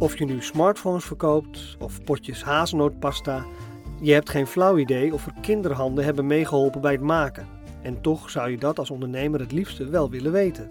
Of 0.00 0.18
je 0.18 0.24
nu 0.24 0.42
smartphones 0.42 1.04
verkoopt 1.04 1.76
of 1.78 2.04
potjes 2.04 2.42
hazelnootpasta, 2.42 3.44
je 4.00 4.12
hebt 4.12 4.30
geen 4.30 4.46
flauw 4.46 4.78
idee 4.78 5.12
of 5.12 5.26
er 5.26 5.32
kinderhanden 5.40 6.04
hebben 6.04 6.26
meegeholpen 6.26 6.80
bij 6.80 6.92
het 6.92 7.00
maken. 7.00 7.46
En 7.82 8.00
toch 8.00 8.30
zou 8.30 8.50
je 8.50 8.58
dat 8.58 8.78
als 8.78 8.90
ondernemer 8.90 9.40
het 9.40 9.52
liefste 9.52 9.88
wel 9.88 10.10
willen 10.10 10.32
weten. 10.32 10.68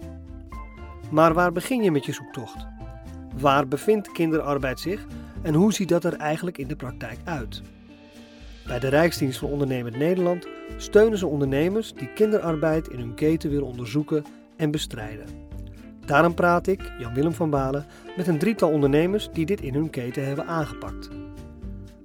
Maar 1.10 1.34
waar 1.34 1.52
begin 1.52 1.82
je 1.82 1.90
met 1.90 2.04
je 2.04 2.12
zoektocht? 2.12 2.66
Waar 3.38 3.68
bevindt 3.68 4.12
kinderarbeid 4.12 4.80
zich 4.80 5.06
en 5.42 5.54
hoe 5.54 5.72
ziet 5.72 5.88
dat 5.88 6.04
er 6.04 6.16
eigenlijk 6.16 6.58
in 6.58 6.68
de 6.68 6.76
praktijk 6.76 7.18
uit? 7.24 7.62
Bij 8.66 8.78
de 8.78 8.88
Rijksdienst 8.88 9.38
voor 9.38 9.50
Ondernemend 9.50 9.96
Nederland 9.96 10.46
steunen 10.76 11.18
ze 11.18 11.26
ondernemers 11.26 11.94
die 11.94 12.12
kinderarbeid 12.12 12.88
in 12.88 12.98
hun 12.98 13.14
keten 13.14 13.50
willen 13.50 13.66
onderzoeken 13.66 14.24
en 14.56 14.70
bestrijden. 14.70 15.49
Daarom 16.10 16.34
praat 16.34 16.66
ik, 16.66 16.92
Jan-Willem 16.98 17.32
van 17.32 17.50
Balen, 17.50 17.86
met 18.16 18.26
een 18.26 18.38
drietal 18.38 18.70
ondernemers 18.70 19.30
die 19.32 19.46
dit 19.46 19.60
in 19.60 19.74
hun 19.74 19.90
keten 19.90 20.26
hebben 20.26 20.46
aangepakt. 20.46 21.08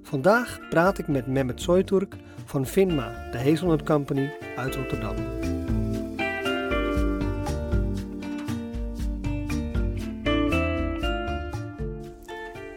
Vandaag 0.02 0.58
praat 0.70 0.98
ik 0.98 1.08
met 1.08 1.26
Mehmet 1.26 1.60
Soyturk 1.60 2.16
van 2.44 2.66
Finma, 2.66 3.28
de 3.30 3.38
Hazelnut 3.38 3.82
Company 3.82 4.32
uit 4.56 4.74
Rotterdam. 4.74 5.14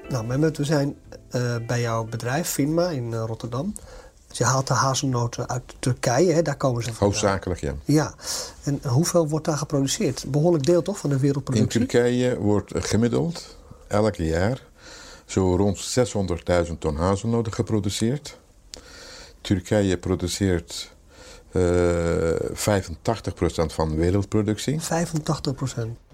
Nou, 0.10 0.26
Mehmet, 0.26 0.58
we 0.58 0.64
zijn 0.64 0.96
uh, 1.36 1.56
bij 1.68 1.82
jouw 1.82 2.06
bedrijf 2.06 2.48
Finma 2.48 2.90
in 2.90 3.12
uh, 3.12 3.24
Rotterdam. 3.26 3.74
Je 4.32 4.44
haalt 4.44 4.68
de 4.68 4.74
hazelnoten 4.74 5.50
uit 5.50 5.64
Turkije, 5.80 6.34
hè? 6.34 6.42
daar 6.42 6.58
komen 6.58 6.84
ze 6.84 6.94
vandaan. 6.94 7.08
Hoofdzakelijk, 7.10 7.60
ja. 7.60 7.74
Ja. 7.86 8.14
En 8.64 8.80
hoeveel 8.88 9.28
wordt 9.28 9.46
daar 9.46 9.58
geproduceerd? 9.58 10.26
Behoorlijk 10.28 10.66
deel 10.66 10.82
toch 10.82 10.98
van 10.98 11.10
de 11.10 11.20
wereldproductie? 11.20 11.80
In 11.80 11.88
Turkije 11.88 12.40
wordt 12.40 12.72
gemiddeld 12.76 13.58
elk 13.88 14.16
jaar 14.16 14.62
zo 15.26 15.56
rond 15.56 16.00
600.000 16.68 16.78
ton 16.80 16.96
hazelnoten 16.96 17.54
geproduceerd. 17.54 18.38
Turkije 19.42 19.98
produceert 19.98 20.92
uh, 21.52 22.34
85% 22.34 22.54
van 23.66 23.90
de 23.90 23.96
wereldproductie. 23.96 24.80
85%? 24.82 24.86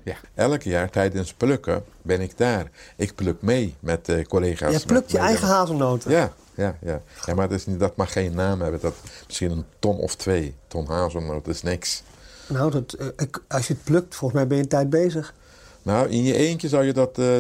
Ja, 0.03 0.16
elk 0.34 0.62
jaar 0.62 0.90
tijdens 0.90 1.34
plukken 1.34 1.84
ben 2.02 2.22
ik 2.22 2.38
daar. 2.38 2.72
Ik 2.95 3.16
pluk 3.16 3.42
mee 3.42 3.75
met 3.80 4.09
uh, 4.09 4.25
collega's. 4.25 4.73
Je 4.73 4.86
plukt 4.86 5.12
je 5.12 5.18
eigen 5.18 5.47
hazelnoten? 5.47 6.12
Ja, 6.12 6.34
ja, 6.56 6.78
ja. 6.81 7.02
ja 7.25 7.34
maar 7.34 7.50
dat, 7.50 7.59
is 7.59 7.66
niet, 7.66 7.80
dat 7.80 7.95
mag 7.95 8.11
geen 8.11 8.36
naam 8.36 8.61
hebben. 8.61 8.80
Dat, 8.80 8.95
misschien 9.25 9.52
een 9.52 9.66
ton 9.80 9.98
of 9.98 10.16
twee 10.16 10.56
ton 10.67 10.88
hazelnoten, 10.88 11.44
dat 11.44 11.56
is 11.56 11.62
niks. 11.62 12.03
Nou, 12.47 12.72
dat, 12.72 12.95
uh, 13.00 13.08
als 13.47 13.67
je 13.67 13.73
het 13.73 13.84
plukt, 13.84 14.16
volgens 14.16 14.39
mij 14.39 14.47
ben 14.47 14.58
je 14.58 14.64
een 14.64 14.70
tijd 14.70 14.89
bezig. 14.89 15.34
Nou, 15.81 16.09
in 16.09 16.23
je 16.23 16.34
eentje 16.34 16.67
zou 16.67 16.84
je 16.84 16.94
dat 16.94 17.20
uh, 17.20 17.38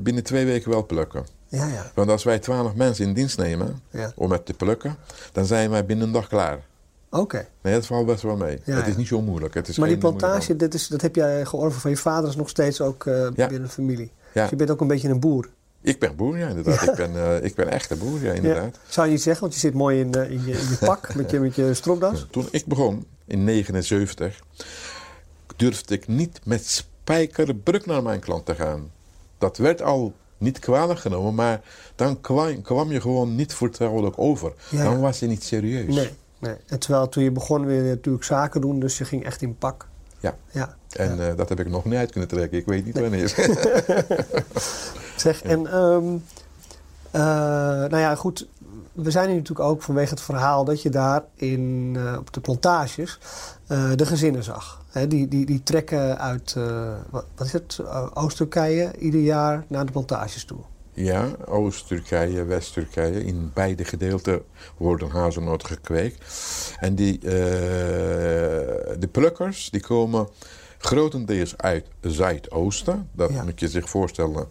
binnen 0.00 0.22
twee 0.22 0.44
weken 0.44 0.70
wel 0.70 0.86
plukken. 0.86 1.26
Ja, 1.48 1.66
ja. 1.66 1.90
Want 1.94 2.10
als 2.10 2.24
wij 2.24 2.38
twaalf 2.38 2.74
mensen 2.74 3.06
in 3.06 3.14
dienst 3.14 3.38
nemen 3.38 3.82
ja. 3.90 4.12
om 4.14 4.32
het 4.32 4.46
te 4.46 4.54
plukken, 4.54 4.96
dan 5.32 5.46
zijn 5.46 5.70
wij 5.70 5.86
binnen 5.86 6.06
een 6.06 6.12
dag 6.12 6.28
klaar. 6.28 6.60
Oké. 7.10 7.46
Nee, 7.62 7.74
dat 7.74 7.86
valt 7.86 8.06
best 8.06 8.22
wel 8.22 8.36
mee. 8.36 8.60
Ja, 8.64 8.76
het 8.76 8.86
is 8.86 8.96
niet 8.96 9.06
zo 9.06 9.22
moeilijk. 9.22 9.54
Het 9.54 9.68
is 9.68 9.78
maar 9.78 9.88
die 9.88 9.98
plantage, 9.98 10.56
dat, 10.56 10.74
is, 10.74 10.88
dat 10.88 11.00
heb 11.00 11.14
jij 11.14 11.44
georven 11.44 11.80
van 11.80 11.90
je 11.90 11.96
vader, 11.96 12.28
is 12.28 12.36
nog 12.36 12.48
steeds 12.48 12.80
ook 12.80 13.04
uh, 13.04 13.30
binnen 13.30 13.62
de 13.62 13.68
familie. 13.68 14.12
Dus 14.32 14.50
je 14.50 14.56
bent 14.56 14.70
ook 14.70 14.80
een 14.80 14.86
beetje 14.86 15.08
een 15.08 15.20
boer. 15.20 15.48
Ik 15.82 15.98
ben 15.98 16.16
boer, 16.16 16.38
ja, 16.38 16.48
inderdaad. 16.48 16.82
Ik, 16.82 16.94
ben, 16.94 17.12
uh, 17.12 17.44
ik 17.44 17.54
ben 17.54 17.68
echt 17.68 17.90
een 17.90 17.98
boer, 17.98 18.22
ja, 18.22 18.32
inderdaad. 18.32 18.78
Zou 18.88 19.06
je 19.06 19.12
niet 19.12 19.22
zeggen, 19.22 19.42
want 19.42 19.54
je 19.54 19.60
zit 19.60 19.74
mooi 19.74 20.00
in, 20.00 20.16
uh, 20.16 20.30
in, 20.30 20.44
je, 20.44 20.52
in 20.52 20.68
je 20.68 20.76
pak 20.80 21.14
met 21.14 21.30
je, 21.30 21.40
met 21.40 21.54
je 21.54 21.74
stropdas. 21.74 22.26
Toen 22.30 22.48
ik 22.50 22.66
begon, 22.66 23.06
in 23.26 23.44
79, 23.44 24.42
durfde 25.56 25.94
ik 25.94 26.08
niet 26.08 26.40
met 26.44 26.66
spijkerbruk 26.66 27.86
naar 27.86 28.02
mijn 28.02 28.20
klant 28.20 28.46
te 28.46 28.54
gaan. 28.54 28.90
Dat 29.38 29.56
werd 29.56 29.82
al 29.82 30.14
niet 30.38 30.58
kwalijk 30.58 30.98
genomen, 30.98 31.34
maar 31.34 31.60
dan 31.94 32.20
kwam, 32.20 32.62
kwam 32.62 32.92
je 32.92 33.00
gewoon 33.00 33.34
niet 33.34 33.54
vertrouwelijk 33.54 34.18
over. 34.18 34.52
Ja. 34.68 34.84
Dan 34.84 35.00
was 35.00 35.18
je 35.18 35.26
niet 35.26 35.44
serieus. 35.44 35.94
Nee, 35.94 36.10
nee. 36.38 36.56
En 36.66 36.78
terwijl 36.78 37.08
toen 37.08 37.22
je 37.22 37.30
begon 37.30 37.66
weer 37.66 37.82
natuurlijk 37.82 38.24
zaken 38.24 38.60
doen, 38.60 38.80
dus 38.80 38.98
je 38.98 39.04
ging 39.04 39.24
echt 39.24 39.42
in 39.42 39.58
pak. 39.58 39.86
Ja. 40.20 40.36
ja. 40.50 40.76
En 40.92 41.16
ja. 41.16 41.30
Uh, 41.30 41.36
dat 41.36 41.48
heb 41.48 41.60
ik 41.60 41.68
nog 41.68 41.84
niet 41.84 41.94
uit 41.94 42.10
kunnen 42.10 42.28
trekken. 42.28 42.58
Ik 42.58 42.66
weet 42.66 42.84
niet 42.84 42.94
Nee. 42.94 43.26
Zeg, 45.16 45.42
en 45.42 45.66
ehm 45.66 46.14
uh, 47.14 47.20
nou 47.90 47.96
ja, 47.98 48.14
goed. 48.14 48.46
We 48.92 49.10
zijn 49.10 49.26
hier 49.28 49.36
natuurlijk 49.36 49.68
ook 49.68 49.82
vanwege 49.82 50.10
het 50.10 50.20
verhaal 50.20 50.64
dat 50.64 50.82
je 50.82 50.90
daar 50.90 51.22
in, 51.34 51.94
uh, 51.96 52.16
op 52.18 52.32
de 52.32 52.40
plantages 52.40 53.18
uh, 53.68 53.90
de 53.96 54.06
gezinnen 54.06 54.42
zag. 54.44 54.80
He, 54.90 55.06
die, 55.06 55.28
die, 55.28 55.46
die 55.46 55.62
trekken 55.62 56.18
uit, 56.18 56.56
wat, 57.10 57.24
wat 57.36 57.46
is 57.46 57.52
het, 57.52 57.80
Oost-Turkije 58.14 58.90
ieder 58.98 59.20
jaar 59.20 59.64
naar 59.68 59.86
de 59.86 59.92
plantages 59.92 60.44
toe. 60.44 60.58
Ja, 60.92 61.28
Oost-Turkije, 61.46 62.44
West-Turkije. 62.44 63.24
In 63.24 63.50
beide 63.54 63.84
gedeelten 63.84 64.42
worden 64.76 65.10
hazelnoten 65.10 65.68
gekweekt. 65.68 66.24
En 66.80 66.94
die, 66.94 67.18
uh, 67.22 67.30
de 68.98 69.08
plukkers 69.10 69.70
die 69.70 69.80
komen 69.80 70.28
grotendeels 70.78 71.56
uit 71.56 71.86
Zuidoosten. 72.00 73.08
Dat 73.12 73.30
Ja. 73.30 73.44
moet 73.44 73.60
je 73.60 73.68
zich 73.68 73.88
voorstellen. 73.88 74.46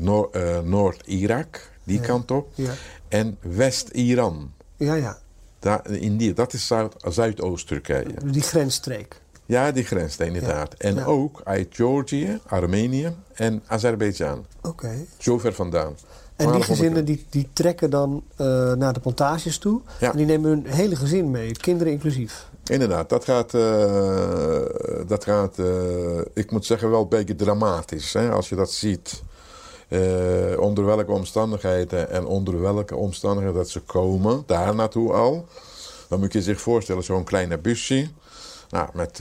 Noor- 0.00 0.30
uh, 0.36 0.58
Noord-Irak, 0.60 1.70
die 1.84 2.00
kant 2.00 2.30
op. 2.30 2.48
Ja, 2.54 2.72
En 3.08 3.36
West-Iran. 3.40 4.52
ja. 4.76 4.94
ja. 4.94 5.18
Daar, 5.58 5.90
in 5.90 6.16
die, 6.16 6.32
dat 6.32 6.52
is 6.52 6.66
Zuid, 6.66 6.94
Zuidoost-Turkije. 7.08 8.06
Die 8.24 8.42
grensstreek. 8.42 9.20
Ja, 9.46 9.72
die 9.72 9.84
grenst 9.84 10.20
inderdaad. 10.20 10.74
En 10.74 10.94
Ja. 10.94 11.04
ook 11.04 11.40
uit 11.44 11.66
Georgië, 11.70 12.38
Armenië 12.46 13.12
en 13.34 13.62
Azerbeidzjan. 13.66 14.46
Oké. 14.62 14.90
Zo 15.18 15.38
ver 15.38 15.52
vandaan. 15.52 15.94
En 16.36 16.46
die 16.46 16.58
1200 16.64 16.64
gezinnen 16.64 17.04
die, 17.04 17.26
die 17.30 17.48
trekken 17.52 17.90
dan 17.90 18.22
uh, 18.40 18.46
naar 18.72 18.92
de 18.92 19.00
plantages 19.00 19.58
toe. 19.58 19.80
Ja. 20.00 20.10
En 20.10 20.16
die 20.16 20.26
nemen 20.26 20.50
hun 20.50 20.64
hele 20.66 20.96
gezin 20.96 21.30
mee, 21.30 21.52
kinderen 21.52 21.92
inclusief. 21.92 22.48
Inderdaad, 22.70 23.08
dat 23.08 23.24
gaat, 23.24 23.54
uh, 23.54 24.62
dat 25.06 25.24
gaat 25.24 25.58
uh, 25.58 26.20
ik 26.34 26.50
moet 26.50 26.66
zeggen, 26.66 26.90
wel 26.90 27.02
een 27.02 27.08
beetje 27.08 27.36
dramatisch. 27.36 28.12
Hè? 28.12 28.30
Als 28.30 28.48
je 28.48 28.54
dat 28.54 28.72
ziet, 28.72 29.22
uh, 29.88 30.60
onder 30.60 30.84
welke 30.84 31.12
omstandigheden 31.12 32.10
en 32.10 32.26
onder 32.26 32.60
welke 32.60 32.96
omstandigheden 32.96 33.58
dat 33.58 33.68
ze 33.68 33.80
komen, 33.80 34.42
daar 34.46 34.74
naartoe 34.74 35.12
al. 35.12 35.46
Dan 36.08 36.18
moet 36.20 36.32
je 36.32 36.42
zich 36.42 36.60
voorstellen, 36.60 37.02
zo'n 37.02 37.24
kleine 37.24 37.58
busje, 37.58 38.08
nou, 38.68 38.88
met 38.94 39.20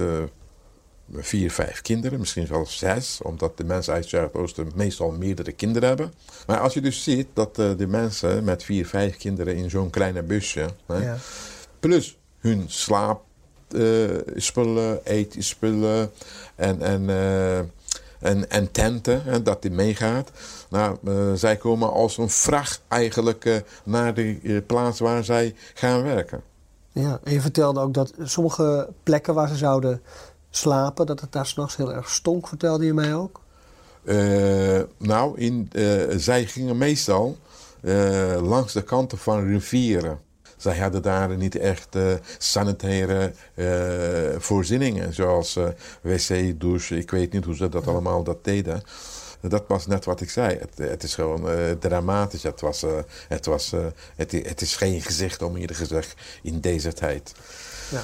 vier, 1.15 1.51
vijf 1.51 1.81
kinderen, 1.81 2.19
misschien 2.19 2.47
zelfs 2.47 2.77
zes, 2.77 3.19
omdat 3.23 3.57
de 3.57 3.63
mensen 3.63 3.93
uit 3.93 4.05
Zuidoosten 4.05 4.71
meestal 4.75 5.11
meerdere 5.11 5.51
kinderen 5.51 5.87
hebben. 5.87 6.13
Maar 6.47 6.59
als 6.59 6.73
je 6.73 6.81
dus 6.81 7.03
ziet 7.03 7.27
dat 7.33 7.55
de 7.55 7.87
mensen 7.87 8.43
met 8.43 8.63
vier, 8.63 8.85
vijf 8.85 9.17
kinderen 9.17 9.55
in 9.55 9.69
zo'n 9.69 9.89
kleine 9.89 10.23
busje, 10.23 10.65
hè, 10.85 10.97
Ja. 11.03 11.17
plus 11.79 12.17
hun 12.39 12.63
slaap 12.67 13.27
spullen, 14.35 14.99
eetspullen 15.03 16.11
en, 16.55 16.81
en, 16.81 17.01
uh, 17.01 17.57
en, 18.19 18.49
en 18.49 18.71
tenten, 18.71 19.23
hè, 19.23 19.41
dat 19.41 19.61
die 19.61 19.71
meegaat. 19.71 20.31
Nou, 20.69 20.97
uh, 21.03 21.33
zij 21.33 21.57
komen 21.57 21.91
als 21.91 22.17
een 22.17 22.29
vracht 22.29 22.81
eigenlijk 22.87 23.63
naar 23.83 24.13
de 24.13 24.63
plaats 24.67 24.99
waar 24.99 25.23
zij 25.23 25.55
gaan 25.73 26.03
werken. 26.03 26.41
Ja, 26.91 27.19
en 27.23 27.33
je 27.33 27.41
vertelde 27.41 27.79
ook 27.79 27.93
dat 27.93 28.13
sommige 28.23 28.89
plekken 29.03 29.33
waar 29.33 29.47
ze 29.47 29.55
zouden 29.55 30.01
slapen, 30.49 31.05
dat 31.05 31.19
het 31.21 31.31
daar 31.31 31.45
s'nachts 31.45 31.75
heel 31.75 31.93
erg 31.93 32.09
stonk, 32.09 32.47
vertelde 32.47 32.85
je 32.85 32.93
mij 32.93 33.15
ook? 33.15 33.41
nou, 34.97 35.37
in, 35.37 35.71
zij 36.17 36.45
gingen 36.45 36.77
meestal 36.77 37.37
langs 38.41 38.73
de 38.73 38.83
kanten 38.83 39.17
van 39.17 39.47
rivieren. 39.47 40.19
Zij 40.59 40.77
hadden 40.77 41.01
daar 41.01 41.37
niet 41.37 41.55
echt 41.55 41.95
uh, 41.95 42.13
sanitaire 42.37 43.33
uh, 43.55 44.39
voorzieningen, 44.39 45.13
zoals 45.13 45.55
uh, 45.55 45.67
wc, 46.01 46.59
douche. 46.59 46.97
Ik 46.97 47.11
weet 47.11 47.33
niet 47.33 47.45
hoe 47.45 47.55
ze 47.55 47.69
dat 47.69 47.87
allemaal 47.87 48.23
dat 48.23 48.43
deden. 48.43 48.81
Dat 49.41 49.63
was 49.67 49.87
net 49.87 50.05
wat 50.05 50.21
ik 50.21 50.29
zei. 50.29 50.57
Het, 50.57 50.77
het 50.77 51.03
is 51.03 51.15
gewoon 51.15 51.47
dramatisch. 51.79 52.43
Het, 52.43 52.61
was, 52.61 52.85
het, 53.27 53.45
was, 53.45 53.73
het, 54.15 54.31
het, 54.31 54.61
is 54.61 54.75
geen 54.75 55.01
gezicht, 55.01 55.41
om 55.41 55.55
eerlijk 55.55 55.77
gezegd, 55.77 56.13
in 56.41 56.59
deze 56.59 56.93
tijd. 56.93 57.31
Ja. 57.91 58.01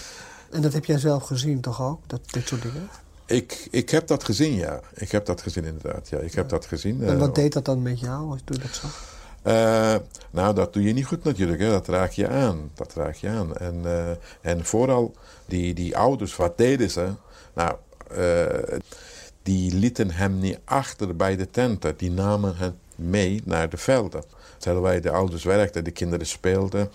En 0.50 0.62
dat 0.62 0.74
heb 0.74 0.86
jij 0.86 0.98
zelf 0.98 1.24
gezien, 1.24 1.62
toch 1.62 1.82
ook? 1.82 2.00
Dat, 2.08 2.20
dit 2.32 2.48
soort 2.48 2.62
dingen? 2.62 2.90
Ik, 3.26 3.68
ik 3.72 3.90
heb 3.90 4.08
dat 4.08 4.24
gezien, 4.24 4.54
ja. 4.54 4.80
Ik 4.94 5.12
heb 5.12 5.26
dat 5.26 5.42
gezien, 5.42 5.64
inderdaad. 5.64 6.10
Ja, 6.10 6.18
ik 6.18 6.34
heb 6.34 6.50
dat 6.50 6.66
gezien. 6.66 7.04
En 7.04 7.18
wat 7.18 7.36
deed 7.36 7.54
dat 7.54 7.66
dan 7.66 7.82
met 7.82 8.00
jou, 8.00 8.32
als 8.32 8.40
je 8.46 8.60
dat 8.60 8.76
zag? 8.76 9.14
Uh, 9.48 9.96
nou, 10.32 10.56
dat 10.56 10.74
doe 10.74 10.84
je 10.84 10.94
niet 10.94 11.06
goed 11.06 11.24
natuurlijk. 11.24 11.62
Hè. 11.62 11.70
Dat 11.70 11.88
raak 11.88 12.12
je 12.12 12.28
aan. 12.28 12.72
Dat 12.74 12.94
raak 12.94 13.16
je 13.16 13.30
aan. 13.30 13.58
En, 13.58 13.82
uh, 13.86 14.10
en 14.42 14.66
vooral 14.66 15.16
die, 15.46 15.74
die 15.74 15.98
ouders, 15.98 16.36
wat 16.36 16.58
deden 16.58 16.90
ze? 16.90 17.10
Nou, 17.54 17.76
uh, 18.18 18.80
die 19.44 19.74
lieten 19.74 20.12
hem 20.12 20.40
niet 20.40 20.60
achter 20.66 21.16
bij 21.16 21.36
de 21.36 21.50
tenten. 21.50 21.98
Die 21.98 22.12
namen 22.12 22.56
het 22.58 22.74
mee 22.96 23.42
naar 23.46 23.70
de 23.70 23.78
velden. 23.78 24.24
Terwijl 24.58 24.84
wij 24.84 25.02
de 25.02 25.12
ouders 25.12 25.44
werkten, 25.44 25.84
de 25.84 25.92
kinderen 25.92 26.26
speelden. 26.28 26.92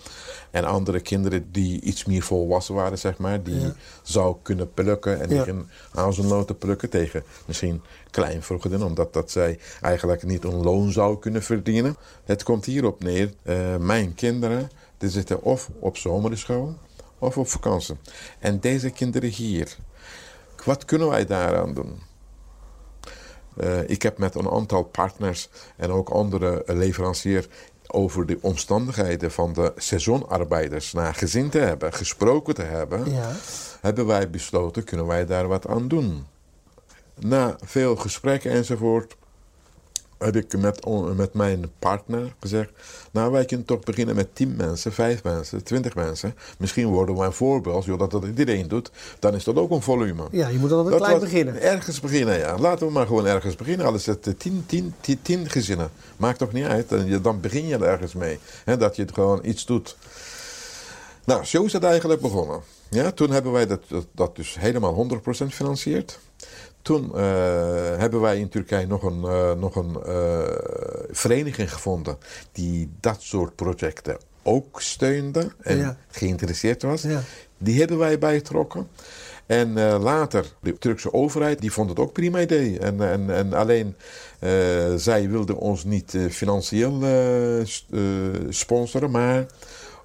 En 0.51 0.65
andere 0.65 0.99
kinderen 0.99 1.51
die 1.51 1.81
iets 1.81 2.05
meer 2.05 2.21
volwassen 2.21 2.75
waren, 2.75 2.97
zeg 2.97 3.17
maar, 3.17 3.43
die 3.43 3.59
Ja. 3.59 3.73
zou 4.01 4.35
kunnen 4.41 4.73
plukken. 4.73 5.21
En 5.21 5.27
die 5.27 5.37
Ja. 5.37 5.43
gingen 5.43 5.69
hazelnoten 5.91 6.57
plukken 6.57 6.89
tegen 6.89 7.23
misschien 7.45 7.81
kleinvruchten, 8.11 8.81
omdat 8.83 9.13
dat 9.13 9.31
zij 9.31 9.59
eigenlijk 9.81 10.23
niet 10.23 10.43
een 10.43 10.63
loon 10.63 10.91
zou 10.91 11.19
kunnen 11.19 11.43
verdienen. 11.43 11.95
Het 12.25 12.43
komt 12.43 12.65
hierop 12.65 13.03
neer, 13.03 13.33
eh, 13.43 13.77
mijn 13.77 14.15
kinderen, 14.15 14.69
die 14.97 15.09
zitten 15.09 15.41
of 15.43 15.69
op 15.79 15.97
zomerschool 15.97 16.75
of 17.19 17.37
op 17.37 17.47
vakantie. 17.47 17.95
En 18.39 18.59
deze 18.59 18.89
kinderen 18.89 19.29
hier, 19.29 19.77
wat 20.65 20.85
kunnen 20.85 21.07
wij 21.09 21.25
daaraan 21.25 21.73
doen? 21.73 21.99
Eh, 23.57 23.89
ik 23.89 24.01
heb 24.01 24.17
met 24.17 24.35
een 24.35 24.49
aantal 24.49 24.83
partners 24.83 25.49
en 25.77 25.91
ook 25.91 26.09
andere 26.09 26.63
leveranciers 26.65 27.47
over 27.87 28.25
de 28.25 28.37
omstandigheden 28.41 29.31
van 29.31 29.53
de 29.53 29.73
seizoenarbeiders 29.75 30.93
naar 30.93 31.13
gezien 31.13 31.49
te 31.49 31.57
hebben, 31.59 31.93
gesproken 31.93 32.53
te 32.53 32.61
hebben, 32.63 33.11
Ja. 33.11 33.31
hebben 33.81 34.05
wij 34.05 34.29
besloten, 34.29 34.83
kunnen 34.83 35.05
wij 35.07 35.25
daar 35.25 35.47
wat 35.47 35.67
aan 35.67 35.87
doen? 35.87 36.25
Na 37.19 37.55
veel 37.63 37.95
gesprekken 37.95 38.51
enzovoort, 38.51 39.15
heb 40.21 40.35
ik 40.35 40.57
met, 40.57 40.85
met 41.15 41.33
mijn 41.33 41.65
partner 41.79 42.33
gezegd, 42.39 42.69
nou 43.11 43.31
wij 43.31 43.45
kunnen 43.45 43.65
toch 43.65 43.79
beginnen 43.79 44.15
met 44.15 44.35
10 44.35 44.55
mensen, 44.55 44.91
5 44.93 45.23
mensen, 45.23 45.63
20 45.63 45.95
mensen. 45.95 46.35
Misschien 46.57 46.87
worden 46.87 47.15
wij 47.17 47.25
een 47.25 47.33
voorbeeld, 47.33 47.83
zodat 47.83 48.11
dat 48.11 48.23
iedereen 48.25 48.67
doet, 48.67 48.91
dan 49.19 49.35
is 49.35 49.43
dat 49.43 49.55
ook 49.55 49.71
een 49.71 49.81
volume. 49.81 50.23
ja, 50.31 50.47
je 50.47 50.57
moet 50.57 50.71
altijd 50.71 50.89
Dat 50.97 51.07
klein 51.07 51.19
beginnen. 51.19 51.61
Ergens 51.61 51.99
beginnen, 51.99 52.37
ja. 52.39 52.57
Laten 52.57 52.87
we 52.87 52.93
maar 52.93 53.05
gewoon 53.07 53.25
ergens 53.25 53.55
beginnen. 53.55 53.85
Al 53.85 53.93
is 53.93 54.05
het 54.05 54.27
eh, 54.27 54.33
tien, 54.37 54.63
tien, 54.67 54.93
tien, 55.01 55.19
tien 55.21 55.49
gezinnen. 55.49 55.89
Maakt 56.17 56.39
toch 56.39 56.51
niet 56.51 56.65
uit. 56.65 56.89
Dan, 56.89 57.05
je- 57.05 57.21
dan 57.21 57.39
begin 57.39 57.67
je 57.67 57.75
er 57.75 57.83
ergens 57.83 58.13
mee. 58.13 58.39
Hè, 58.65 58.77
dat 58.77 58.95
je 58.95 59.01
het 59.01 59.13
gewoon 59.13 59.39
iets 59.43 59.65
doet. 59.65 59.95
Nou, 61.25 61.43
zo 61.45 61.63
is 61.63 61.73
het 61.73 61.83
eigenlijk 61.83 62.21
begonnen. 62.21 62.61
Ja, 62.89 63.11
toen 63.11 63.31
hebben 63.31 63.51
wij 63.51 63.67
dat, 63.67 63.79
dat, 63.87 64.05
dat 64.11 64.35
dus 64.35 64.55
helemaal 64.59 65.07
100% 65.09 65.19
gefinancierd. 65.23 66.19
Toen 66.81 67.15
eh, 67.15 67.21
hebben 67.97 68.21
wij 68.21 68.39
in 68.39 68.49
Turkije 68.49 68.87
nog 68.87 69.03
een, 69.03 69.23
eh, 69.23 69.51
nog 69.53 69.75
een 69.75 69.97
eh, 70.05 70.39
vereniging 71.11 71.73
gevonden 71.73 72.17
die 72.51 72.89
dat 72.99 73.21
soort 73.21 73.55
projecten 73.55 74.17
ook 74.43 74.81
steunde 74.81 75.51
en 75.61 75.77
Ja. 75.77 75.97
geïnteresseerd 76.11 76.81
was. 76.81 77.01
Ja. 77.01 77.21
Die 77.57 77.79
hebben 77.79 77.97
wij 77.97 78.19
bijgetrokken. 78.19 78.87
En 79.45 79.73
later, 79.99 80.45
de 80.59 80.77
Turkse 80.77 81.13
overheid, 81.13 81.61
die 81.61 81.71
vond 81.71 81.89
het 81.89 81.99
ook 81.99 82.13
prima 82.13 82.39
idee. 82.41 82.79
En, 82.79 83.01
en, 83.11 83.29
en 83.35 83.53
alleen, 83.53 83.95
zij 84.95 85.29
wilden 85.29 85.57
ons 85.57 85.83
niet 85.83 86.17
financieel 86.29 87.03
sponsoren, 88.49 89.11
maar 89.11 89.45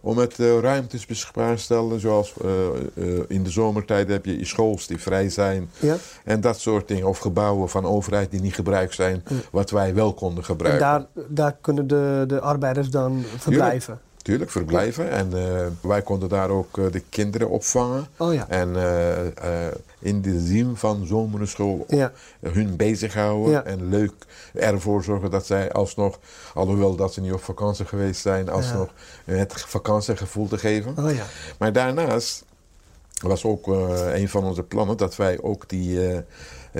om 0.06 0.18
het 0.18 0.38
eh, 0.38 0.58
ruimtes 0.58 1.06
beschikbaar 1.06 1.56
te 1.56 1.62
stellen. 1.62 2.00
Zoals 2.00 2.32
eh, 2.42 2.50
eh, 2.94 3.22
in 3.28 3.42
de 3.42 3.50
zomertijd 3.50 4.08
heb 4.08 4.24
je 4.24 4.44
schools 4.44 4.86
die 4.86 4.98
vrij 4.98 5.28
zijn. 5.28 5.70
Ja. 5.78 5.96
En 6.24 6.40
dat 6.40 6.60
soort 6.60 6.88
dingen. 6.88 7.06
Of 7.06 7.18
gebouwen 7.18 7.68
van 7.68 7.84
overheid 7.84 8.30
die 8.30 8.40
niet 8.40 8.54
gebruikt 8.54 8.94
zijn, 8.94 9.22
wat 9.50 9.70
wij 9.70 9.94
wel 9.94 10.14
konden 10.14 10.38
En 10.38 10.44
gebruiken. 10.44 10.80
daar, 10.80 11.06
daar 11.28 11.56
kunnen 11.60 11.86
de, 11.86 12.24
de 12.26 12.40
arbeiders 12.40 12.90
dan 12.90 13.24
verblijven. 13.36 14.00
Tuurlijk, 14.26 14.50
verblijven. 14.50 15.10
En 15.10 15.32
eh, 15.32 15.66
wij 15.80 16.02
konden 16.02 16.28
daar 16.28 16.50
ook 16.50 16.78
eh, 16.78 16.84
de 16.90 17.02
kinderen 17.08 17.48
opvangen. 17.48 18.06
Oh 18.16 18.34
ja. 18.34 18.48
En 18.48 18.76
eh, 19.36 19.66
in 19.98 20.22
de 20.22 20.40
zin 20.40 20.76
van 20.76 21.06
zomerschool 21.06 21.84
Ja. 21.88 22.12
hun 22.40 22.76
bezighouden. 22.76 23.52
Ja. 23.52 23.64
En 23.64 23.88
leuk 23.88 24.12
ervoor 24.54 25.02
zorgen 25.02 25.30
dat 25.30 25.46
zij 25.46 25.72
alsnog, 25.72 26.18
alhoewel 26.54 26.96
dat 26.96 27.12
ze 27.12 27.20
niet 27.20 27.32
op 27.32 27.42
vakantie 27.42 27.84
geweest 27.84 28.20
zijn, 28.20 28.48
alsnog 28.48 28.88
het 29.24 29.52
vakantiegevoel 29.52 30.48
te 30.48 30.58
geven. 30.58 30.94
Oh 30.98 31.14
ja. 31.14 31.24
Maar 31.58 31.72
daarnaast 31.72 32.44
was 33.22 33.44
ook 33.44 33.66
een 34.12 34.28
van 34.28 34.44
onze 34.44 34.62
plannen 34.62 34.96
dat 34.96 35.16
wij 35.16 35.38
ook 35.42 35.68
die 35.68 36.24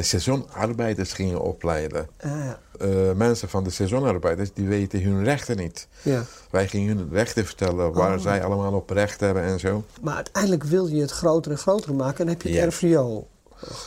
seizoenarbeiders 0.04 1.12
gingen 1.12 1.40
opleiden. 1.40 2.08
Ah, 2.20 2.31
ja. 2.31 2.58
Eh, 2.78 3.12
mensen 3.14 3.48
van 3.48 3.64
de 3.64 3.70
seizoenarbeiders 3.70 4.52
die 4.52 4.69
weten 4.69 5.02
hun 5.02 5.25
rechten 5.25 5.56
niet. 5.56 5.88
ja. 6.02 6.25
Wij 6.50 6.69
gingen 6.69 6.96
hun 6.96 7.08
rechten 7.12 7.44
vertellen, 7.46 7.93
waar 7.93 8.14
Oh. 8.16 8.22
zij 8.22 8.44
allemaal 8.44 8.72
op 8.72 8.90
recht 8.90 9.20
hebben 9.20 9.43
en 9.43 9.60
zo. 9.60 9.84
Maar 10.00 10.14
uiteindelijk 10.14 10.64
wil 10.64 10.87
je 10.87 11.00
het 11.00 11.10
groter 11.10 11.50
en 11.52 11.58
groter 11.58 11.94
maken 11.94 12.20
en 12.25 12.28
heb 12.28 12.43
je 12.43 12.48
het 12.48 12.58
Ja. 12.81 12.88
RVO 12.88 13.26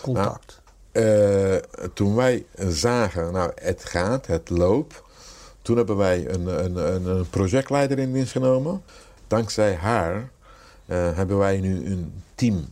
contact. 0.02 0.62
Eh, 0.92 1.56
toen 1.94 2.16
wij 2.16 2.46
zagen, 2.68 3.34
nou 3.34 3.52
het 3.56 3.86
gaat, 3.86 4.26
het 4.28 4.50
loopt. 4.50 5.02
Toen 5.62 5.78
hebben 5.78 5.98
wij 5.98 6.30
een, 6.30 6.64
een, 6.66 6.76
een, 6.94 7.06
een 7.06 7.30
projectleider 7.30 8.00
in 8.00 8.14
dienst 8.14 8.32
genomen. 8.32 8.82
Dankzij 9.28 9.76
haar 9.76 10.30
eh, 10.86 10.98
hebben 11.16 11.38
wij 11.38 11.60
nu 11.60 11.86
een 11.86 12.14
team. 12.36 12.66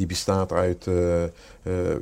Die 0.00 0.08
bestaat 0.08 0.52
uit 0.52 0.86
eh, 0.86 1.24
eh, 1.24 1.30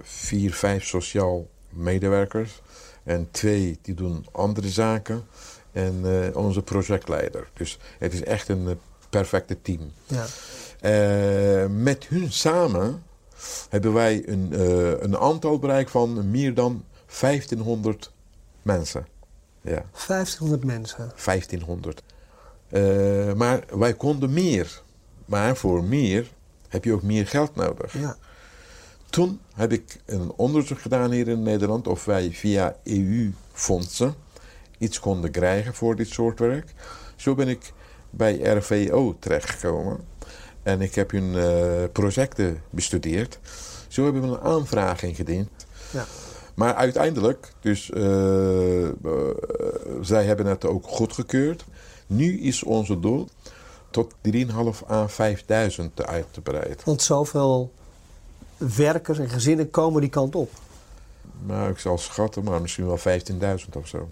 vier, 0.03 0.55
vijf 0.55 0.85
sociaal 0.85 1.47
medewerkers. 1.69 2.63
En 3.03 3.29
twee 3.31 3.79
die 3.83 3.95
doen 3.95 4.27
andere 4.33 4.69
zaken. 4.69 5.25
En 5.73 6.01
eh, 6.05 6.37
onze 6.37 6.63
projectleider. 6.63 7.51
Dus 7.55 7.79
het 7.99 8.13
is 8.13 8.23
echt 8.23 8.49
een 8.49 8.79
perfecte 9.11 9.63
team. 9.63 9.93
Ja. 10.07 11.69
Met 11.69 12.07
hun 12.07 12.33
samen 12.33 13.03
hebben 13.69 13.93
wij 13.93 14.23
een, 14.29 14.61
een 15.05 15.19
aantal 15.19 15.59
bereikt 15.59 15.91
van 15.91 16.31
meer 16.31 16.55
dan 16.55 16.85
1500 17.21 18.13
mensen. 18.63 19.07
Ja, 19.61 19.85
1500 20.07 20.65
mensen. 20.65 21.13
1500. 21.25 22.03
Eh, 22.69 23.33
maar 23.33 23.65
wij 23.79 23.95
konden 23.95 24.33
meer. 24.33 24.83
Maar 25.25 25.57
voor 25.57 25.85
meer 25.85 26.37
heb 26.69 26.85
je 26.85 26.93
ook 26.93 27.03
meer 27.03 27.27
geld 27.27 27.55
nodig. 27.55 27.93
Ja. 27.93 28.17
Toen 29.11 29.41
heb 29.55 29.73
ik 29.73 30.01
een 30.07 30.33
onderzoek 30.37 30.81
gedaan 30.81 31.11
hier 31.11 31.29
in 31.29 31.43
Nederland 31.43 31.87
of 31.87 32.05
wij 32.05 32.31
via 32.33 32.77
EU-fondsen 32.85 34.15
iets 34.79 35.01
konden 35.01 35.31
krijgen 35.31 35.75
voor 35.75 35.97
dit 35.97 36.09
soort 36.09 36.39
werk. 36.39 36.75
Zo 37.17 37.35
ben 37.35 37.49
ik 37.49 37.73
bij 38.11 38.41
RVO 38.41 39.17
terechtgekomen 39.19 40.01
en 40.63 40.81
ik 40.81 40.95
heb 40.95 41.11
hun 41.11 41.35
eh, 41.37 41.85
projecten 41.93 42.63
bestudeerd. 42.71 43.39
Zo 43.89 44.05
hebben 44.05 44.23
we 44.23 44.29
een 44.29 44.41
aanvraag 44.41 45.03
ingediend. 45.03 45.51
Ja. 45.91 46.05
Maar 46.55 46.75
uiteindelijk, 46.75 47.53
dus 47.61 47.91
eh, 47.91 48.89
eh, 48.89 48.95
zij 50.01 50.25
hebben 50.25 50.47
het 50.47 50.65
ook 50.65 50.87
goedgekeurd. 50.87 51.65
Nu 52.07 52.41
is 52.41 52.63
onze 52.63 53.01
doel 53.01 53.29
tot 53.91 54.15
3.500 54.33 54.91
à 54.91 55.07
5.000 55.09 55.85
uit 55.95 56.27
te 56.31 56.41
breiden. 56.41 56.77
Want 56.85 57.03
zoveel 57.03 57.73
werkers 58.57 59.19
en 59.19 59.29
gezinnen 59.29 59.71
komen 59.71 60.01
die 60.01 60.11
kant 60.11 60.35
op. 60.35 60.51
Nou, 61.47 61.71
ik 61.71 61.79
zal 61.79 61.99
schatten, 61.99 62.45
maar 62.45 62.61
misschien 62.61 62.87
wel 62.87 62.99
15.000 62.99 63.69
of 63.73 63.87
zo. 63.89 64.09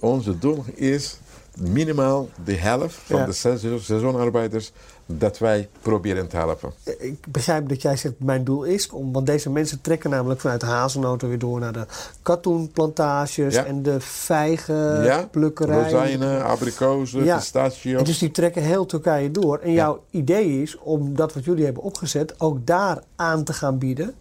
Onze 0.00 0.38
doel 0.38 0.64
is 0.74 1.18
minimaal 1.58 2.28
de 2.44 2.54
helft 2.56 2.94
van 3.04 3.18
Ja. 3.18 3.26
de 3.26 3.32
seizoen- 3.32 3.80
seizoenarbeiders 3.80 4.72
dat 5.06 5.38
wij 5.38 5.68
proberen 5.82 6.28
te 6.28 6.36
helpen. 6.36 6.72
Ik 6.98 7.24
begrijp 7.28 7.68
dat 7.68 7.82
jij 7.82 7.96
zegt, 7.96 8.14
mijn 8.18 8.44
doel 8.44 8.64
is, 8.64 8.90
om, 8.90 9.12
want 9.12 9.26
deze 9.26 9.50
mensen 9.50 9.80
trekken 9.80 10.10
namelijk 10.10 10.40
vanuit 10.40 10.60
de 10.60 10.66
hazelnoten 10.66 11.28
weer 11.28 11.38
door 11.38 11.60
naar 11.60 11.72
de 11.72 11.86
katoenplantages 12.22 13.54
Ja. 13.54 13.64
en 13.64 13.82
de 13.82 13.90
ja, 13.90 13.98
vijgenplukkerij. 14.00 15.82
rozijnen, 15.82 16.44
abrikozen, 16.44 17.24
Ja. 17.24 17.36
pistachios. 17.36 17.98
En 17.98 18.04
dus 18.04 18.18
die 18.18 18.30
trekken 18.30 18.62
heel 18.62 18.86
Turkije 18.86 19.30
door. 19.30 19.58
En 19.58 19.72
jouw 19.72 20.02
idee 20.10 20.62
is 20.62 20.78
om 20.78 21.14
dat 21.16 21.34
wat 21.34 21.44
jullie 21.44 21.64
hebben 21.64 21.82
opgezet 21.82 22.34
ook 22.40 22.66
daar 22.66 23.02
aan 23.16 23.44
te 23.44 23.52
gaan 23.52 23.78
bieden. 23.78 24.14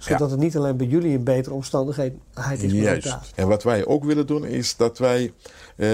Zodat 0.00 0.18
Ja. 0.20 0.28
het 0.34 0.38
niet 0.38 0.56
alleen 0.56 0.76
bij 0.76 0.86
jullie 0.86 1.16
een 1.16 1.24
betere 1.24 1.54
omstandigheid 1.54 2.12
is, 2.58 2.72
Juist. 2.72 3.16
En 3.34 3.48
wat 3.48 3.62
wij 3.62 3.86
ook 3.86 4.04
willen 4.04 4.26
doen 4.26 4.44
is 4.44 4.76
dat 4.76 4.98
wij 4.98 5.32
eh, 5.76 5.88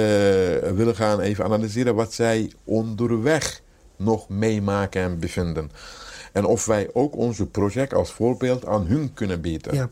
willen 0.72 0.94
gaan 0.94 1.20
even 1.20 1.44
analyseren 1.44 1.94
wat 1.94 2.12
zij 2.12 2.52
onderweg 2.64 3.60
nog 3.96 4.28
meemaken 4.28 5.02
en 5.02 5.18
bevinden. 5.18 5.70
En 6.32 6.44
of 6.44 6.66
wij 6.66 6.88
ook 6.92 7.16
onze 7.16 7.46
project 7.46 7.94
als 7.94 8.12
voorbeeld 8.12 8.66
aan 8.66 8.86
hun 8.86 9.14
kunnen 9.14 9.40
bieden. 9.40 9.74
Ja, 9.74 9.88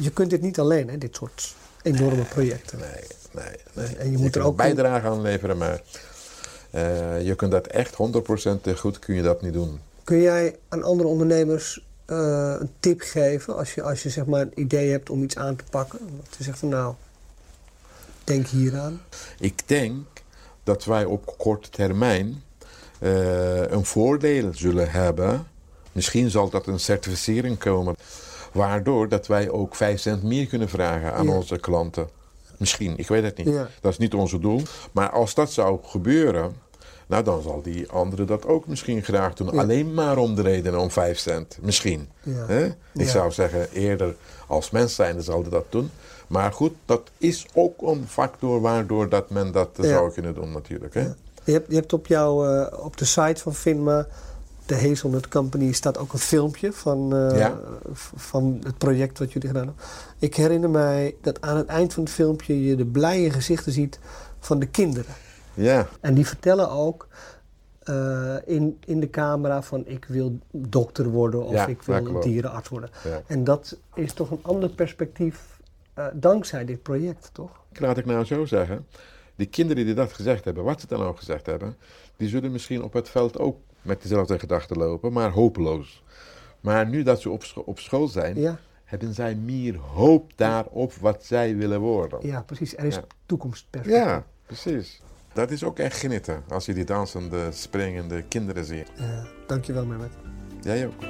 je 0.00 0.10
kunt 0.10 0.30
dit 0.30 0.40
niet 0.42 0.58
alleen, 0.58 0.88
hè, 0.88 0.98
dit 0.98 1.16
soort 1.16 1.54
enorme 1.82 2.22
projecten. 2.22 2.78
Nee, 2.78 3.44
nee, 3.44 3.56
nee. 3.86 3.96
En 3.96 4.10
je 4.10 4.18
moet 4.18 4.36
er 4.36 4.42
ook- 4.42 4.56
bijdrage 4.56 5.06
aan 5.06 5.20
leveren, 5.22 5.56
maar 5.58 5.80
eh, 6.70 7.26
je 7.26 7.34
kunt 7.34 7.50
dat 7.52 7.66
echt 7.66 7.94
100% 7.94 8.78
goed 8.78 8.98
kun 8.98 9.14
je 9.14 9.22
dat 9.22 9.42
niet 9.42 9.52
doen. 9.52 9.78
Kun 10.04 10.20
jij 10.20 10.56
aan 10.68 10.82
andere 10.82 11.08
ondernemers 11.08 11.86
eh, 12.10 12.54
een 12.60 12.70
tip 12.80 13.00
geven 13.00 13.56
als 13.56 13.74
je, 13.74 13.82
als 13.82 14.02
je 14.02 14.10
zeg 14.10 14.26
maar 14.26 14.40
een 14.40 14.60
idee 14.60 14.90
hebt 14.90 15.10
om 15.10 15.22
iets 15.22 15.36
aan 15.36 15.56
te 15.56 15.64
pakken? 15.70 15.98
Dat 16.28 16.36
je 16.38 16.44
zegt 16.44 16.58
van 16.58 16.68
nou, 16.68 16.94
denk 18.24 18.46
hieraan. 18.46 19.00
Ik 19.38 19.68
denk 19.68 20.06
dat 20.62 20.84
wij 20.84 21.04
op 21.04 21.34
korte 21.38 21.70
termijn 21.70 22.42
eh, 22.98 23.62
een 23.70 23.84
voordeel 23.84 24.50
zullen 24.54 24.90
hebben. 24.90 25.46
Misschien 25.92 26.30
zal 26.30 26.50
dat 26.50 26.66
een 26.66 26.80
certificering 26.80 27.58
komen. 27.58 27.94
Waardoor 28.52 29.08
dat 29.08 29.26
wij 29.26 29.50
ook 29.50 29.74
5 29.76 30.00
cent 30.00 30.22
meer 30.22 30.46
kunnen 30.46 30.68
vragen 30.68 31.12
aan 31.12 31.26
Ja. 31.26 31.32
onze 31.34 31.58
klanten. 31.58 32.08
Misschien, 32.56 32.98
ik 32.98 33.08
weet 33.08 33.22
het 33.22 33.36
niet. 33.36 33.46
Ja. 33.48 33.68
Dat 33.80 33.92
is 33.92 33.98
niet 33.98 34.14
onze 34.14 34.38
doel. 34.38 34.62
Maar 34.92 35.10
als 35.10 35.34
dat 35.34 35.52
zou 35.52 35.78
gebeuren, 35.82 36.56
nou 37.10 37.24
dan 37.24 37.42
zal 37.42 37.62
die 37.62 37.90
andere 37.90 38.24
dat 38.24 38.46
ook 38.46 38.66
misschien 38.66 39.02
graag 39.02 39.34
doen. 39.34 39.48
Ja. 39.52 39.60
Alleen 39.60 39.94
maar 39.94 40.18
om 40.18 40.34
de 40.34 40.42
reden 40.42 40.78
om 40.78 40.90
5 40.90 41.18
cent. 41.18 41.58
Misschien. 41.60 42.08
Ja. 42.22 42.46
Hè? 42.46 42.64
Ik 42.66 42.74
Ja. 42.92 43.06
zou 43.08 43.32
zeggen, 43.32 43.70
eerder 43.72 44.14
als 44.46 44.70
mens 44.70 44.94
zijnde 44.94 45.22
zal 45.22 45.40
hij 45.40 45.50
dat 45.50 45.64
doen. 45.68 45.90
Maar 46.26 46.52
goed, 46.52 46.72
dat 46.84 47.10
is 47.18 47.46
ook 47.54 47.82
een 47.82 48.04
factor 48.08 48.60
waardoor 48.60 49.08
dat 49.08 49.30
men 49.30 49.52
dat 49.52 49.68
eh, 49.78 49.88
zou 49.88 50.12
kunnen 50.12 50.34
doen 50.34 50.52
natuurlijk. 50.52 50.94
Hè? 50.94 51.08
Je 51.44 51.52
hebt, 51.52 51.66
je 51.70 51.74
hebt 51.74 51.92
op, 51.92 52.06
jouw, 52.06 52.46
eh, 52.46 52.84
op 52.84 52.96
de 52.96 53.04
site 53.04 53.40
van 53.40 53.54
Finma, 53.54 54.06
de 54.66 54.74
Hazelnut 54.74 55.28
Company, 55.28 55.72
staat 55.72 55.98
ook 55.98 56.12
een 56.12 56.18
filmpje 56.18 56.72
van, 56.72 57.16
eh, 57.16 57.50
van 58.14 58.60
het 58.64 58.78
project 58.78 59.18
wat 59.18 59.32
jullie 59.32 59.48
gedaan 59.48 59.66
hebben. 59.66 59.84
Ik 60.18 60.34
herinner 60.34 60.70
mij 60.70 61.14
dat 61.20 61.40
aan 61.40 61.56
het 61.56 61.66
eind 61.66 61.94
van 61.94 62.02
het 62.02 62.12
filmpje 62.12 62.64
je 62.64 62.76
de 62.76 62.86
blije 62.86 63.30
gezichten 63.30 63.72
ziet 63.72 63.98
van 64.40 64.58
de 64.58 64.66
kinderen. 64.66 65.14
Ja, 65.54 65.88
En 66.00 66.14
die 66.14 66.26
vertellen 66.26 66.70
ook 66.70 67.08
eh, 67.80 68.36
in, 68.44 68.78
in 68.84 69.00
de 69.00 69.10
camera 69.10 69.62
van 69.62 69.86
ik 69.86 70.04
wil 70.04 70.38
dokter 70.50 71.08
worden 71.08 71.44
of 71.44 71.52
Ja, 71.52 71.66
ik 71.66 71.82
wil 71.82 72.20
dierenarts 72.20 72.68
worden. 72.68 72.90
ja. 73.04 73.22
En 73.26 73.44
dat 73.44 73.78
is 73.94 74.12
toch 74.12 74.30
een 74.30 74.42
ander 74.42 74.68
perspectief 74.70 75.60
eh, 75.94 76.06
dankzij 76.12 76.64
dit 76.64 76.82
project, 76.82 77.30
toch? 77.32 77.50
Laat 77.72 77.98
ik 77.98 78.04
nou 78.06 78.24
zo 78.24 78.44
zeggen. 78.44 78.86
Die 79.36 79.46
kinderen 79.46 79.84
die 79.84 79.94
dat 79.94 80.12
gezegd 80.12 80.44
hebben, 80.44 80.64
wat 80.64 80.80
ze 80.80 80.86
dan 80.86 81.02
ook 81.02 81.18
gezegd 81.18 81.46
hebben, 81.46 81.76
die 82.16 82.28
zullen 82.28 82.52
misschien 82.52 82.82
op 82.82 82.92
het 82.92 83.08
veld 83.08 83.38
ook 83.38 83.56
met 83.82 84.02
dezelfde 84.02 84.38
gedachten 84.38 84.76
lopen, 84.76 85.12
maar 85.12 85.30
hopeloos. 85.30 86.02
Maar 86.60 86.88
nu 86.88 87.02
dat 87.02 87.20
ze 87.20 87.30
op, 87.30 87.44
scho- 87.44 87.62
op 87.66 87.78
school 87.78 88.08
zijn, 88.08 88.36
Ja, 88.40 88.58
hebben 88.84 89.14
zij 89.14 89.34
meer 89.34 89.76
hoop 89.76 90.32
daarop 90.36 90.92
wat 90.94 91.24
zij 91.24 91.56
willen 91.56 91.80
worden. 91.80 92.26
ja 92.26 92.42
precies. 92.42 92.76
Er 92.76 92.84
is 92.84 93.00
toekomstperspectief. 93.26 94.04
Ja, 94.04 94.24
precies. 94.46 95.00
Dat 95.32 95.50
is 95.50 95.64
ook 95.64 95.78
echt 95.78 95.98
genieten 95.98 96.42
als 96.48 96.66
je 96.66 96.74
die 96.74 96.84
dansende, 96.84 97.52
springende 97.52 98.22
kinderen 98.22 98.64
ziet. 98.64 98.92
Ja, 98.94 99.24
dankjewel, 99.46 99.86
Mehmet. 99.86 100.12
Jij 100.60 100.86
ook. 100.86 101.00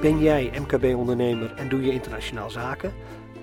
Ben 0.00 0.18
jij 0.18 0.52
MKB-ondernemer 0.60 1.54
en 1.54 1.68
doe 1.68 1.82
je 1.82 1.92
internationaal 1.92 2.50
zaken? 2.50 2.92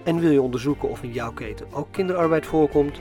En 0.03 0.19
wil 0.19 0.31
je 0.31 0.41
onderzoeken 0.41 0.89
of 0.89 1.03
in 1.03 1.11
jouw 1.11 1.33
keten 1.33 1.73
ook 1.73 1.91
kinderarbeid 1.91 2.45
voorkomt? 2.45 2.99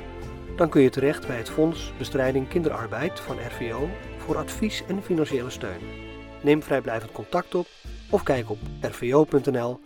Dan 0.56 0.68
kun 0.68 0.82
je 0.82 0.90
terecht 0.90 1.26
bij 1.26 1.36
het 1.36 1.50
Fonds 1.50 1.92
Bestrijding 1.98 2.48
Kinderarbeid 2.48 3.20
van 3.20 3.36
RVO 3.38 3.88
voor 4.18 4.36
advies 4.36 4.82
en 4.88 5.02
financiële 5.02 5.50
steun. 5.50 5.80
Neem 6.42 6.62
vrijblijvend 6.62 7.12
contact 7.12 7.54
op 7.54 7.66
of 8.10 8.22
kijk 8.22 8.50
op 8.50 8.58
rvo.nl/fbk. 8.80 9.82